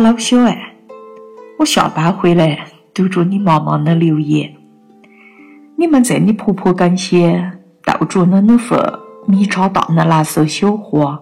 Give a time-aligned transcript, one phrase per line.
[0.00, 0.74] 老小爱，
[1.58, 4.54] 我下班回来读着你妈妈的留言。
[5.76, 8.76] 你们在你婆婆跟前斗着的那幅
[9.26, 11.20] 米渣大的蓝色小花，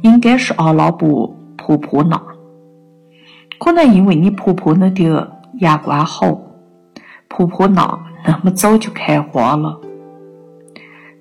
[0.00, 2.20] 应该是阿拉伯婆婆纳。
[3.58, 5.28] 可能因为你婆婆那点
[5.60, 6.40] 阳光好，
[7.28, 9.78] 婆婆纳那么早就开花了。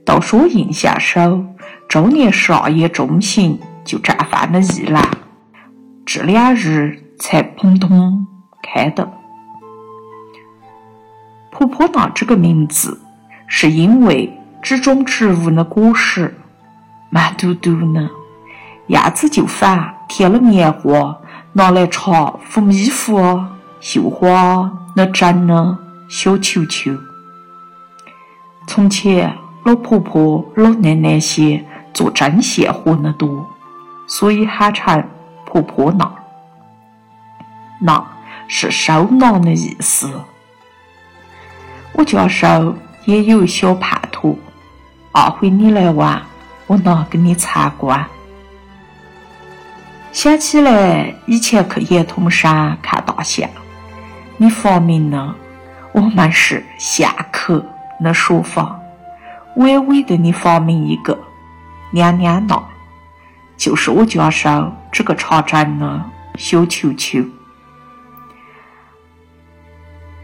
[0.06, 1.54] 倒是我印象中，
[1.90, 5.06] 周年十二月中旬就绽放了意兰，
[6.06, 8.26] 这两日才砰通
[8.62, 9.12] 开的。
[11.52, 13.00] 婆婆纳这个名字，
[13.48, 16.36] 是因为这种植物的果实
[17.10, 18.10] 满嘟嘟的，
[18.88, 21.18] 样子就仿贴了棉花
[21.54, 23.44] 拿来插缝衣服、
[23.80, 25.78] 绣花那针的
[26.10, 26.92] 小球球。
[28.68, 31.64] 从前老婆婆、老奶奶些
[31.94, 33.48] 做针线活的多，
[34.08, 35.04] 所以喊成
[35.52, 36.10] 婆婆纳。
[37.80, 38.06] 纳
[38.48, 40.10] 是收纳的意思。
[41.94, 42.74] 我家收
[43.06, 44.40] 也有小叛徒，
[45.12, 46.22] 二回你来玩，
[46.68, 48.06] 我拿给你参观。
[50.14, 53.50] 想起来以前去岩通山看大象，
[54.38, 55.36] 你发明了
[55.92, 57.66] “我们是象客”
[58.02, 58.80] 的说法，
[59.56, 61.18] 我也为的你发明一个
[61.92, 62.70] “娘娘闹”，
[63.58, 66.04] 就是我家收这个插针的
[66.38, 67.24] 小球球。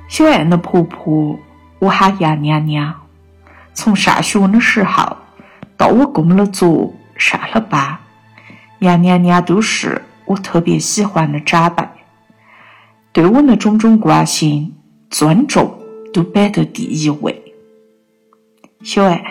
[0.08, 1.40] 小爱的婆婆。
[1.80, 2.92] 我喊杨娘娘，
[3.72, 5.16] 从上学的时候
[5.78, 8.00] 到我工了作、上了班，
[8.80, 11.88] 杨娘娘都是我特别喜欢的长辈，
[13.12, 14.76] 对我的种种关心、
[15.12, 15.80] 尊重
[16.12, 17.54] 都摆在第一位。
[18.82, 19.23] 小爱，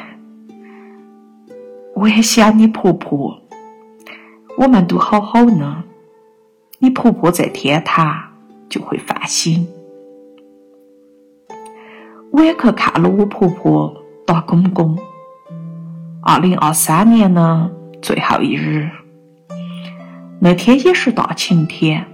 [1.97, 3.43] 我也想你婆婆，
[4.59, 5.85] 我们都好好呢，
[6.79, 8.33] 你婆婆在天堂
[8.69, 9.69] 就会放心。
[12.33, 13.95] 我也去看了我婆婆
[14.27, 14.99] 打公公。
[16.23, 17.71] 二零二三年的
[18.03, 18.91] 最后一日，
[20.41, 22.07] 那天也是大晴天，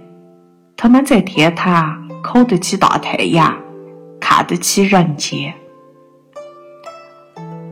[0.75, 3.57] 他们在天堂烤得起大太阳，
[4.19, 5.53] 看得起人间。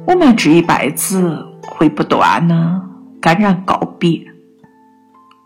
[0.08, 2.82] 我们这一辈子会不断的
[3.22, 4.31] 跟人告别，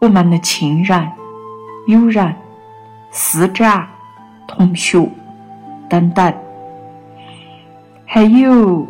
[0.05, 1.11] 我们的亲人、
[1.87, 2.35] 友人、
[3.11, 3.87] 师长、
[4.47, 5.09] 同学
[5.89, 6.31] 等等。
[8.05, 8.87] 还有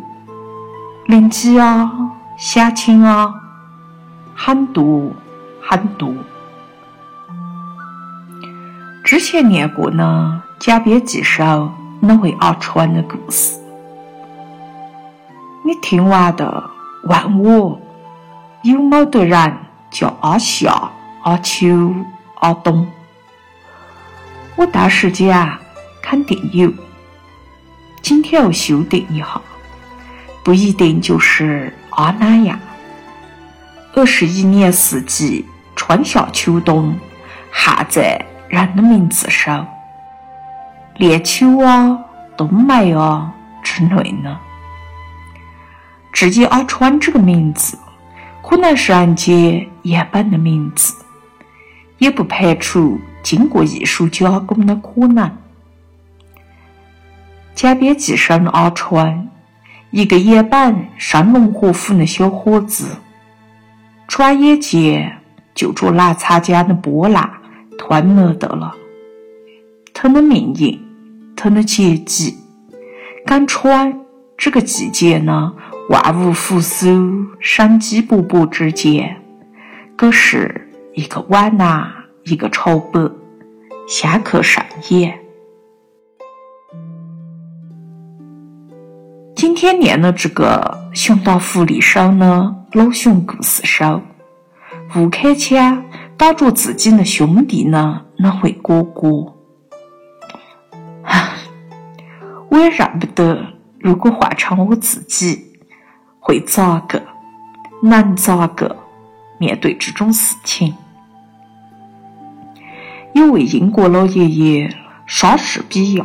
[1.06, 1.90] 邻居啊、
[2.36, 3.32] 乡亲啊，
[4.34, 5.10] 很多
[5.62, 6.12] 很多。
[9.02, 13.58] 之前念过呢《江边记》首那位阿川的故事，
[15.64, 16.62] 你听完的
[17.04, 17.80] 问我
[18.64, 19.56] 有冇得人
[19.90, 20.90] 叫阿夏、
[21.26, 21.92] 阿秋、
[22.36, 22.86] 阿东？
[24.54, 25.58] 我当时讲
[26.00, 26.72] 肯定有。
[28.00, 29.40] 今天要修订一下，
[30.44, 32.56] 不一定就是阿那样，
[33.92, 35.44] 而是一年四季、
[35.74, 36.96] 春夏秋冬
[37.50, 39.66] 含在人的名字上，
[40.94, 41.98] 连秋啊、
[42.36, 44.38] 冬梅啊之类的。
[46.12, 47.76] 至于阿川这个名字，
[48.48, 50.94] 可能是人家原本的名字，
[51.98, 55.30] 也不排除经过艺术加工的可能。
[57.54, 59.28] 江边寄生阿川，
[59.90, 62.96] 一个原本生龙活虎的小伙子，
[64.06, 65.18] 转眼间
[65.54, 67.30] 就着澜沧江的波浪
[67.78, 68.74] 吞没得了。
[69.94, 70.78] 他的命运，
[71.34, 72.34] 他的结局，
[73.24, 73.98] 跟川
[74.36, 75.54] 这个季节呢，
[75.88, 79.16] 万物复苏、生机勃勃之间，
[79.96, 80.65] 可是
[80.96, 81.92] 一个皖南，
[82.24, 83.12] 一个朝北，
[83.86, 85.20] 相克甚严。
[89.34, 94.00] 今天念的这个熊大福利手呢老熊故事手，
[94.96, 95.84] 吴开强
[96.16, 99.34] 打着自己的兄弟呢，那会哥哥，
[102.48, 103.38] 我也认不得，
[103.80, 105.58] 如果换成我自己，
[106.18, 107.02] 会咋个，
[107.82, 108.74] 能咋个
[109.38, 110.74] 面对这种事情？
[113.16, 114.76] 有位英国老爷爷
[115.06, 116.04] 莎士比亚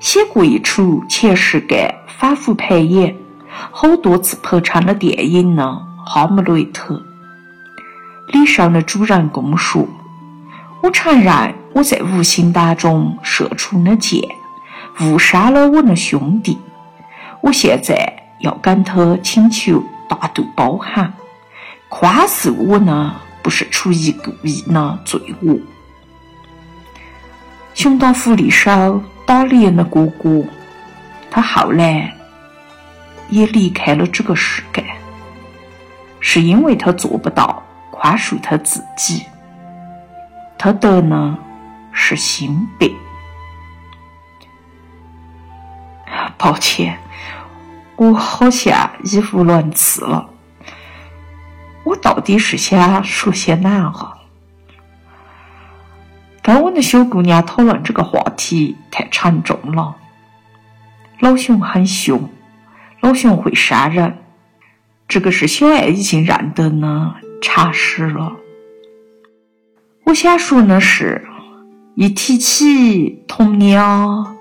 [0.00, 1.94] 写过一出前世干。
[2.18, 3.14] 反复排演，
[3.70, 6.94] 好多次拍成了电影呢，《哈姆雷特》
[8.32, 9.86] 里上的主人公说
[10.82, 14.22] ：“我承认我在无形当中射出了箭，
[15.02, 16.56] 误杀了我的兄弟。
[17.42, 18.10] 我现在
[18.40, 21.12] 要跟他请求大度包涵，
[21.90, 25.54] 宽恕我呢不是出于故意的罪恶。
[27.76, 30.42] 熊岛福利手打猎的哥哥，
[31.30, 32.10] 他后来
[33.28, 34.82] 也离开了这个世界，
[36.18, 39.26] 是因为他做不到宽恕他自己。
[40.56, 41.36] 他得呢
[41.92, 42.96] 是心病。
[46.38, 46.98] 抱歉，
[47.96, 50.30] 我好像语无伦次了。
[51.84, 54.15] 我到底是想说些哪哈？
[56.46, 59.96] 跟我的小姑娘讨论这个话题太沉重了。
[61.18, 62.22] 老熊很凶，
[63.00, 64.16] 老熊会杀人，
[65.08, 68.36] 这个是小爱已经认得的常识了。
[70.04, 71.26] 我想说的是，
[71.96, 73.82] 一提起童年、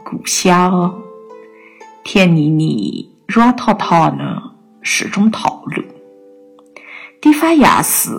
[0.03, 1.01] 故乡，
[2.03, 4.43] 甜腻腻、软塌塌呢，
[4.83, 5.81] 是种套路。
[7.19, 8.11] 地方样式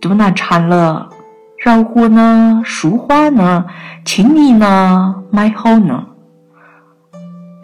[0.00, 1.10] 都能成了
[1.58, 3.66] 柔和呢、舒缓呢、
[4.04, 6.06] 亲昵呢、美好呢，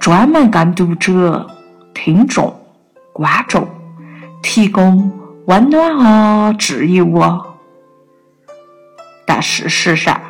[0.01, 1.47] 专门跟读者、
[1.95, 2.55] 听众、
[3.13, 3.69] 观众
[4.43, 5.13] 提供
[5.47, 7.41] 温暖啊、治愈啊。
[9.27, 10.21] 但事实上，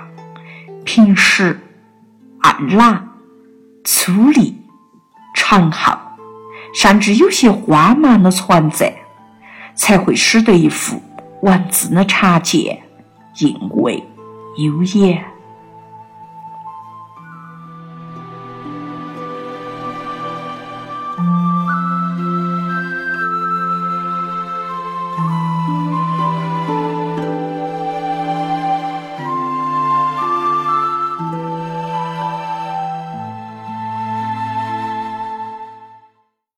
[0.84, 1.58] 平时
[2.40, 3.08] 暗懒、
[3.84, 4.52] 粗粝、
[5.34, 5.96] 长厚，
[6.74, 8.92] 甚至有些荒蛮的存在。
[9.74, 11.00] 才会使得一幅
[11.40, 12.78] 文字的长剑
[13.34, 14.02] 因为
[14.56, 15.31] 有耶。